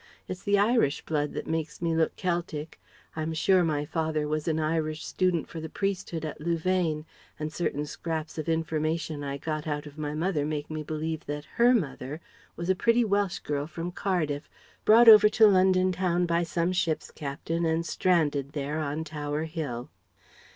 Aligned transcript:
It's 0.27 0.41
the 0.41 0.57
Irish 0.57 1.05
blood 1.05 1.33
that 1.33 1.45
makes 1.45 1.79
me 1.79 1.93
look 1.95 2.15
Keltic 2.15 2.79
I'm 3.15 3.35
sure 3.35 3.63
my 3.63 3.85
father 3.85 4.27
was 4.27 4.47
an 4.47 4.59
Irish 4.59 5.05
student 5.05 5.47
for 5.47 5.59
the 5.59 5.69
priesthood 5.69 6.25
at 6.25 6.41
Louvain, 6.41 7.05
and 7.37 7.53
certain 7.53 7.85
scraps 7.85 8.39
of 8.39 8.49
information 8.49 9.23
I 9.23 9.37
got 9.37 9.67
out 9.67 9.85
of 9.85 9.99
mother 9.99 10.43
make 10.43 10.71
me 10.71 10.81
believe 10.81 11.27
that 11.27 11.45
her 11.57 11.75
mother 11.75 12.19
was 12.55 12.67
a 12.67 12.73
pretty 12.75 13.05
Welsh 13.05 13.37
girl 13.43 13.67
from 13.67 13.91
Cardiff, 13.91 14.49
brought 14.85 15.07
over 15.07 15.29
to 15.29 15.45
London 15.45 15.91
Town 15.91 16.25
by 16.25 16.41
some 16.41 16.71
ship's 16.73 17.11
captain 17.11 17.63
and 17.63 17.85
stranded 17.85 18.53
there, 18.53 18.79
on 18.79 19.03
Tower 19.03 19.43
Hill. 19.43 19.91